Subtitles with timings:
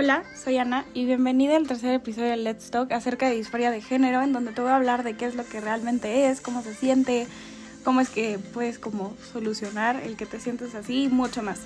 [0.00, 3.80] Hola, soy Ana y bienvenida al tercer episodio de Let's Talk acerca de disforia de
[3.80, 6.62] género, en donde te voy a hablar de qué es lo que realmente es, cómo
[6.62, 7.26] se siente,
[7.82, 11.62] cómo es que puedes como solucionar el que te sientes así y mucho más.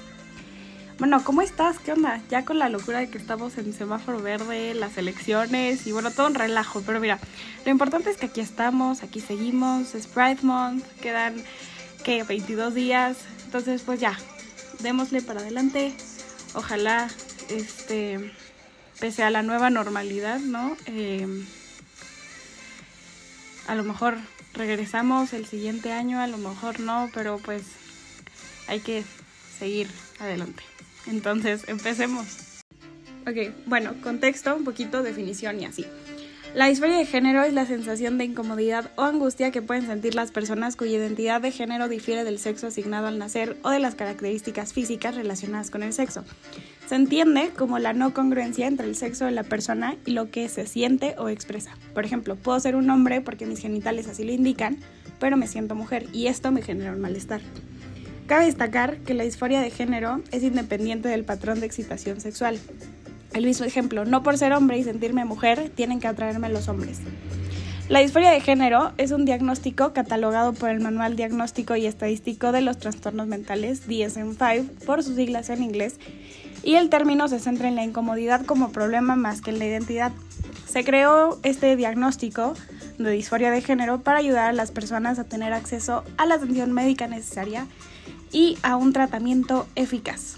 [0.99, 1.79] Bueno, ¿cómo estás?
[1.79, 2.23] ¿Qué onda?
[2.31, 6.27] Ya con la locura de que estamos en semáforo verde, las elecciones y bueno, todo
[6.29, 6.81] un relajo.
[6.87, 7.19] Pero mira,
[7.67, 11.35] lo importante es que aquí estamos, aquí seguimos, es Pride Month, quedan
[12.03, 13.19] que 22 días.
[13.45, 14.19] Entonces, pues ya,
[14.81, 15.93] démosle para adelante.
[16.55, 17.09] Ojalá
[17.51, 18.33] este,
[19.01, 20.77] pese a la nueva normalidad, ¿no?
[20.87, 21.27] Eh,
[23.67, 24.19] a lo mejor
[24.55, 27.63] regresamos el siguiente año, a lo mejor no, pero pues
[28.69, 29.05] hay que
[29.59, 29.89] seguir
[30.19, 30.63] adelante.
[31.07, 32.27] Entonces, empecemos.
[33.27, 35.87] Ok, bueno, contexto, un poquito, definición y así.
[36.55, 40.33] La disforia de género es la sensación de incomodidad o angustia que pueden sentir las
[40.33, 44.75] personas cuya identidad de género difiere del sexo asignado al nacer o de las características
[44.75, 46.25] físicas relacionadas con el sexo.
[46.87, 50.47] Se entiende como la no congruencia entre el sexo de la persona y lo que
[50.51, 51.79] se siente o expresa.
[51.95, 54.77] Por ejemplo, puedo ser un hombre porque mis genitales así lo indican,
[55.19, 57.41] pero me siento mujer y esto me genera un malestar.
[58.27, 62.59] Cabe destacar que la disforia de género es independiente del patrón de excitación sexual.
[63.35, 67.01] El mismo ejemplo, no por ser hombre y sentirme mujer, tienen que atraerme los hombres.
[67.89, 72.61] La disforia de género es un diagnóstico catalogado por el Manual Diagnóstico y Estadístico de
[72.61, 75.97] los Trastornos Mentales, DSM-5, por sus siglas en inglés,
[76.63, 80.13] y el término se centra en la incomodidad como problema más que en la identidad.
[80.67, 82.55] Se creó este diagnóstico
[82.99, 86.73] de disforia de género para ayudar a las personas a tener acceso a la atención
[86.73, 87.67] médica necesaria
[88.31, 90.37] y a un tratamiento eficaz.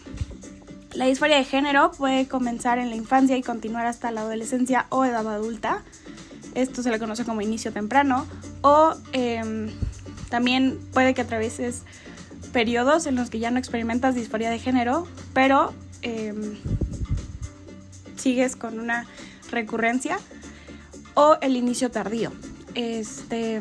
[0.94, 5.04] La disforia de género puede comenzar en la infancia y continuar hasta la adolescencia o
[5.04, 5.82] edad adulta.
[6.54, 8.26] Esto se le conoce como inicio temprano.
[8.60, 9.70] O em,
[10.30, 11.82] también puede que atravieses
[12.52, 16.56] periodos en los que ya no experimentas disforia de género, pero em,
[18.16, 19.06] sigues con una
[19.50, 20.18] recurrencia.
[21.14, 22.30] O el inicio tardío.
[22.76, 23.60] Este,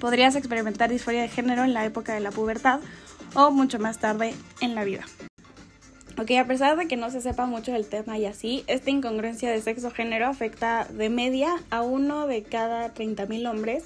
[0.00, 2.80] podrías experimentar disforia de género en la época de la pubertad
[3.34, 5.04] o mucho más tarde en la vida.
[6.20, 9.52] Ok, a pesar de que no se sepa mucho del tema y así, esta incongruencia
[9.52, 13.84] de sexo-género afecta de media a uno de cada 30.000 hombres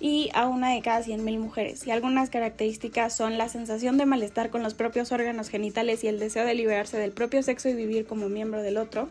[0.00, 1.86] y a una de cada 100.000 mujeres.
[1.86, 6.18] Y algunas características son la sensación de malestar con los propios órganos genitales y el
[6.18, 9.08] deseo de liberarse del propio sexo y vivir como miembro del otro.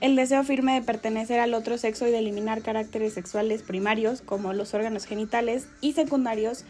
[0.00, 4.54] El deseo firme de pertenecer al otro sexo y de eliminar caracteres sexuales primarios como
[4.54, 6.64] los órganos genitales y secundarios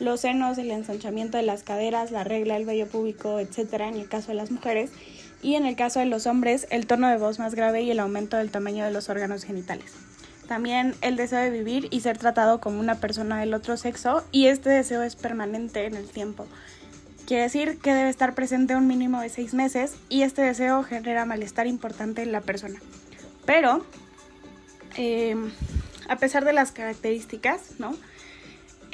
[0.00, 4.08] los senos, el ensanchamiento de las caderas, la regla, el vello púbico, etcétera, en el
[4.08, 4.90] caso de las mujeres,
[5.42, 8.00] y en el caso de los hombres, el tono de voz más grave y el
[8.00, 9.92] aumento del tamaño de los órganos genitales.
[10.48, 14.46] También el deseo de vivir y ser tratado como una persona del otro sexo, y
[14.46, 16.46] este deseo es permanente en el tiempo.
[17.26, 21.24] Quiere decir que debe estar presente un mínimo de seis meses y este deseo genera
[21.24, 22.78] malestar importante en la persona.
[23.46, 23.84] Pero,
[24.96, 25.34] eh,
[26.06, 27.96] a pesar de las características, ¿no?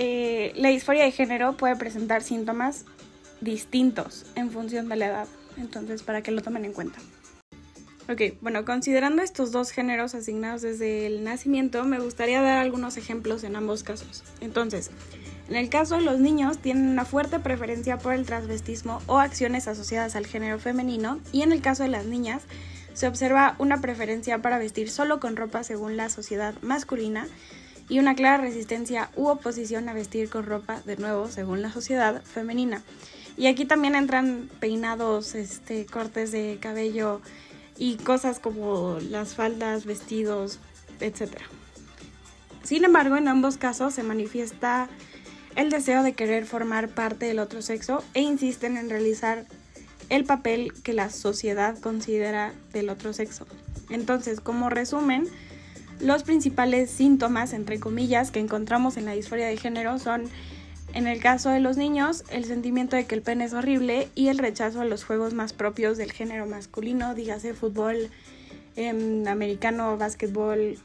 [0.03, 2.87] Eh, la disforia de género puede presentar síntomas
[3.43, 5.29] distintos en función de la edad,
[5.59, 6.99] entonces para que lo tomen en cuenta.
[8.09, 13.45] Ok, bueno, considerando estos dos géneros asignados desde el nacimiento, me gustaría dar algunos ejemplos
[13.45, 14.25] en ambos casos.
[14.41, 14.91] Entonces,
[15.51, 19.69] en el caso de los niños tienen una fuerte preferencia por el transvestismo o acciones
[19.69, 22.45] asociadas al género femenino y en el caso de las niñas
[22.95, 27.29] se observa una preferencia para vestir solo con ropa según la sociedad masculina
[27.91, 32.23] y una clara resistencia u oposición a vestir con ropa, de nuevo, según la sociedad
[32.23, 32.83] femenina.
[33.37, 37.21] Y aquí también entran peinados, este, cortes de cabello
[37.77, 40.61] y cosas como las faldas, vestidos,
[41.01, 41.33] etc.
[42.63, 44.89] Sin embargo, en ambos casos se manifiesta
[45.57, 49.47] el deseo de querer formar parte del otro sexo e insisten en realizar
[50.11, 53.47] el papel que la sociedad considera del otro sexo.
[53.89, 55.27] Entonces, como resumen,
[56.01, 60.25] los principales síntomas, entre comillas, que encontramos en la disforia de género son,
[60.95, 64.29] en el caso de los niños, el sentimiento de que el pene es horrible y
[64.29, 68.11] el rechazo a los juegos más propios del género masculino, dígase fútbol,
[68.77, 70.79] em, americano, básquetbol,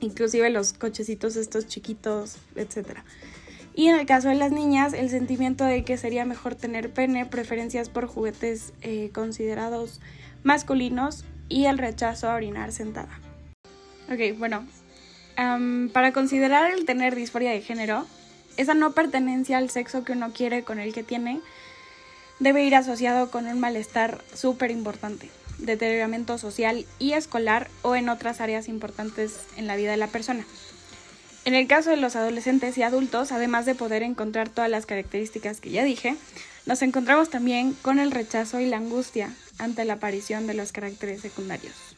[0.00, 2.98] inclusive los cochecitos estos chiquitos, etc.
[3.74, 7.24] Y en el caso de las niñas, el sentimiento de que sería mejor tener pene,
[7.26, 10.00] preferencias por juguetes eh, considerados
[10.42, 13.23] masculinos y el rechazo a orinar sentada.
[14.10, 14.66] Ok, bueno.
[15.92, 18.06] para considerar el tener disforia de género,
[18.56, 21.40] esa no pertenencia al sexo que uno quiere con el que tiene
[22.38, 28.40] debe ir asociado con un malestar súper importante, deterioramiento social y escolar o en otras
[28.40, 30.44] áreas importantes en la vida de la persona.
[31.44, 35.60] En el caso de los adolescentes y adultos, además de poder encontrar todas las características
[35.60, 36.16] que ya dije,
[36.64, 41.20] nos encontramos también con el rechazo y la angustia ante la aparición de los caracteres
[41.20, 41.93] secundarios.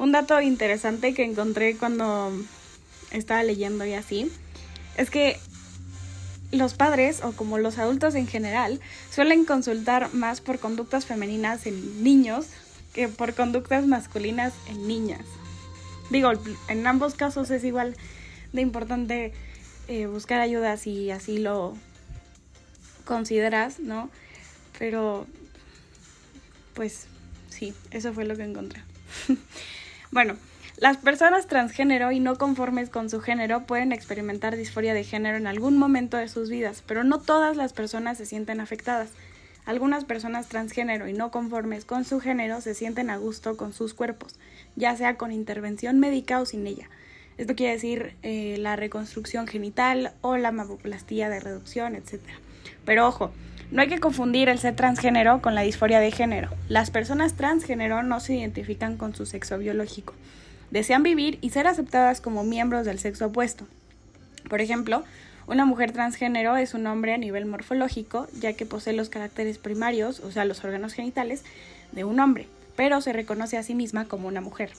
[0.00, 2.32] Un dato interesante que encontré cuando
[3.10, 4.32] estaba leyendo y así
[4.96, 5.38] es que
[6.52, 8.80] los padres, o como los adultos en general,
[9.10, 12.46] suelen consultar más por conductas femeninas en niños
[12.94, 15.26] que por conductas masculinas en niñas.
[16.08, 16.32] Digo,
[16.68, 17.94] en ambos casos es igual
[18.54, 19.34] de importante
[19.86, 21.76] eh, buscar ayuda si así lo
[23.04, 24.08] consideras, ¿no?
[24.78, 25.26] Pero,
[26.72, 27.04] pues
[27.50, 28.80] sí, eso fue lo que encontré.
[30.10, 30.36] bueno,
[30.76, 35.46] las personas transgénero y no conformes con su género pueden experimentar disforia de género en
[35.46, 39.10] algún momento de sus vidas, pero no todas las personas se sienten afectadas.
[39.66, 43.94] Algunas personas transgénero y no conformes con su género se sienten a gusto con sus
[43.94, 44.36] cuerpos,
[44.74, 46.88] ya sea con intervención médica o sin ella.
[47.36, 52.20] Esto quiere decir eh, la reconstrucción genital o la mamoplastía de reducción, etc.
[52.84, 53.32] Pero ojo,
[53.70, 56.50] no hay que confundir el ser transgénero con la disforia de género.
[56.68, 60.14] Las personas transgénero no se identifican con su sexo biológico
[60.70, 63.66] desean vivir y ser aceptadas como miembros del sexo opuesto.
[64.48, 65.04] Por ejemplo,
[65.46, 70.20] una mujer transgénero es un hombre a nivel morfológico, ya que posee los caracteres primarios,
[70.20, 71.44] o sea, los órganos genitales,
[71.92, 72.46] de un hombre,
[72.76, 74.70] pero se reconoce a sí misma como una mujer.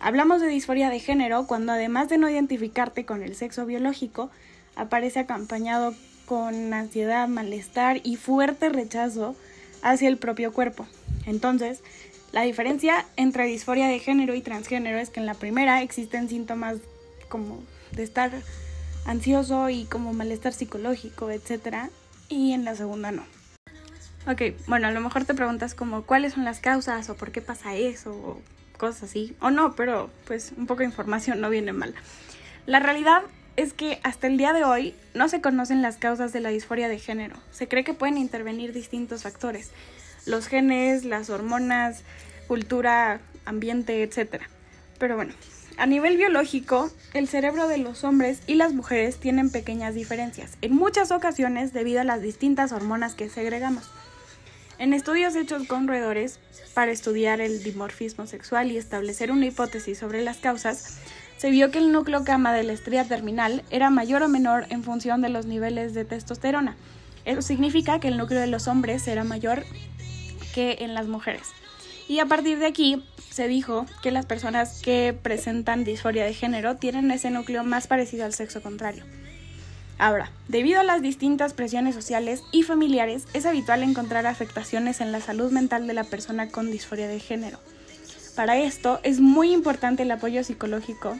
[0.00, 4.30] Hablamos de disforia de género cuando además de no identificarte con el sexo biológico,
[4.76, 5.94] aparece acompañado
[6.28, 9.34] con ansiedad, malestar y fuerte rechazo
[9.80, 10.86] hacia el propio cuerpo.
[11.24, 11.82] Entonces,
[12.32, 16.76] la diferencia entre disforia de género y transgénero es que en la primera existen síntomas
[17.30, 18.30] como de estar
[19.06, 21.88] ansioso y como malestar psicológico, etc.
[22.28, 23.24] Y en la segunda no.
[24.26, 27.40] Ok, bueno, a lo mejor te preguntas como cuáles son las causas o por qué
[27.40, 28.42] pasa eso o
[28.76, 29.34] cosas así.
[29.40, 31.94] O no, pero pues un poco de información no viene mal.
[32.66, 33.22] La realidad
[33.58, 36.88] es que hasta el día de hoy no se conocen las causas de la disforia
[36.88, 37.34] de género.
[37.50, 39.72] Se cree que pueden intervenir distintos factores
[40.26, 42.02] los genes, las hormonas,
[42.46, 44.42] cultura, ambiente, etc.
[44.98, 45.32] Pero bueno,
[45.76, 50.76] a nivel biológico, el cerebro de los hombres y las mujeres tienen pequeñas diferencias, en
[50.76, 53.90] muchas ocasiones debido a las distintas hormonas que segregamos.
[54.78, 56.38] En estudios hechos con roedores
[56.74, 61.00] para estudiar el dimorfismo sexual y establecer una hipótesis sobre las causas,
[61.38, 64.82] se vio que el núcleo cama de la estrella terminal era mayor o menor en
[64.82, 66.76] función de los niveles de testosterona.
[67.24, 69.64] Eso significa que el núcleo de los hombres era mayor
[70.52, 71.48] que en las mujeres.
[72.08, 76.76] Y a partir de aquí se dijo que las personas que presentan disforia de género
[76.76, 79.04] tienen ese núcleo más parecido al sexo contrario.
[79.96, 85.20] Ahora, debido a las distintas presiones sociales y familiares, es habitual encontrar afectaciones en la
[85.20, 87.58] salud mental de la persona con disforia de género.
[88.38, 91.18] Para esto es muy importante el apoyo psicológico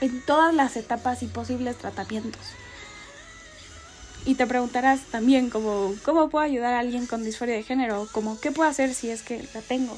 [0.00, 2.40] en todas las etapas y posibles tratamientos.
[4.24, 8.08] Y te preguntarás también como, ¿cómo puedo ayudar a alguien con disforia de género?
[8.12, 9.94] Como, ¿qué puedo hacer si es que la tengo?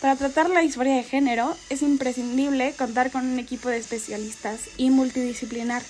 [0.00, 4.90] Para tratar la disforia de género es imprescindible contar con un equipo de especialistas y
[4.90, 5.84] multidisciplinar,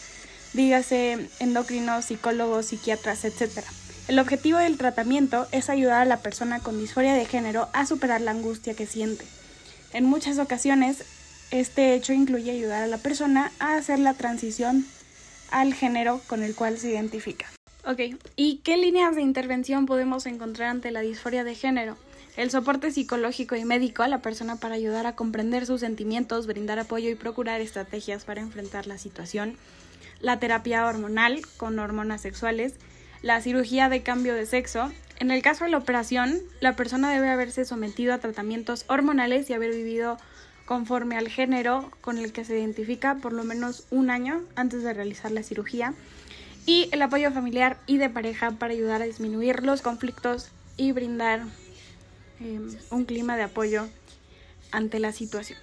[0.53, 3.65] dígase endocrinos, psicólogos, psiquiatras, etc.
[4.09, 8.21] El objetivo del tratamiento es ayudar a la persona con disforia de género a superar
[8.21, 9.25] la angustia que siente.
[9.97, 11.05] En muchas ocasiones,
[11.51, 14.85] este hecho incluye ayudar a la persona a hacer la transición
[15.51, 17.47] al género con el cual se identifica.
[17.87, 21.97] Ok, ¿y qué líneas de intervención podemos encontrar ante la disforia de género?
[22.37, 26.79] El soporte psicológico y médico a la persona para ayudar a comprender sus sentimientos, brindar
[26.79, 29.57] apoyo y procurar estrategias para enfrentar la situación.
[30.21, 32.75] La terapia hormonal con hormonas sexuales.
[33.23, 34.93] La cirugía de cambio de sexo.
[35.19, 39.55] En el caso de la operación, la persona debe haberse sometido a tratamientos hormonales y
[39.55, 40.19] haber vivido
[40.67, 44.93] conforme al género con el que se identifica por lo menos un año antes de
[44.93, 45.95] realizar la cirugía
[46.67, 51.45] y el apoyo familiar y de pareja para ayudar a disminuir los conflictos y brindar
[52.41, 53.89] em, un clima de apoyo
[54.71, 55.59] ante la situación.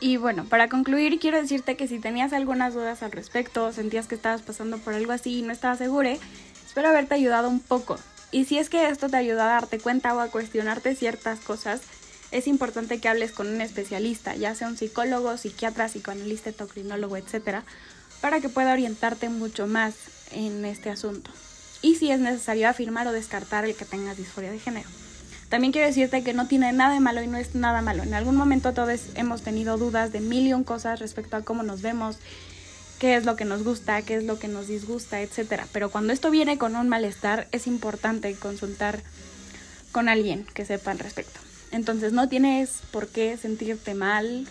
[0.00, 4.14] Y bueno, para concluir, quiero decirte que si tenías algunas dudas al respecto, sentías que
[4.14, 6.16] estabas pasando por algo así y no estabas segura,
[6.64, 7.98] espero haberte ayudado un poco.
[8.30, 11.80] Y si es que esto te ayuda a darte cuenta o a cuestionarte ciertas cosas,
[12.30, 17.62] es importante que hables con un especialista, ya sea un psicólogo, psiquiatra, psicoanalista, endocrinólogo, etc.,
[18.20, 19.94] para que pueda orientarte mucho más
[20.32, 21.30] en este asunto.
[21.80, 24.88] Y si es necesario afirmar o descartar el que tengas disforia de género.
[25.48, 28.02] También quiero decirte que no tiene nada de malo y no es nada malo.
[28.02, 31.62] En algún momento todos hemos tenido dudas de mil y un cosas respecto a cómo
[31.62, 32.18] nos vemos,
[32.98, 35.62] qué es lo que nos gusta, qué es lo que nos disgusta, etc.
[35.72, 39.02] Pero cuando esto viene con un malestar, es importante consultar
[39.92, 41.40] con alguien que sepa al respecto.
[41.70, 44.48] Entonces no tienes por qué sentirte mal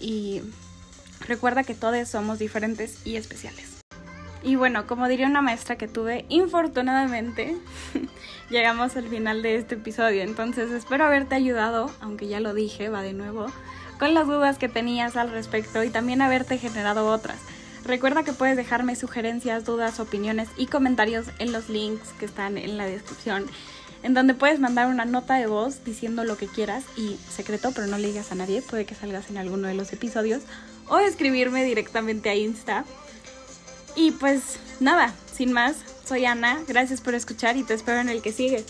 [0.00, 0.42] y
[1.28, 3.78] Recuerda que todos somos diferentes y especiales.
[4.42, 7.56] Y bueno, como diría una maestra que tuve, infortunadamente
[8.50, 10.22] llegamos al final de este episodio.
[10.22, 13.46] Entonces espero haberte ayudado, aunque ya lo dije, va de nuevo,
[14.02, 17.38] con las dudas que tenías al respecto y también haberte generado otras.
[17.84, 22.76] Recuerda que puedes dejarme sugerencias, dudas, opiniones y comentarios en los links que están en
[22.76, 23.46] la descripción,
[24.02, 27.86] en donde puedes mandar una nota de voz diciendo lo que quieras y secreto, pero
[27.86, 30.42] no le digas a nadie, puede que salgas en alguno de los episodios,
[30.88, 32.84] o escribirme directamente a Insta
[33.94, 38.20] y pues nada, sin más, soy Ana, gracias por escuchar y te espero en el
[38.20, 38.64] que sigue.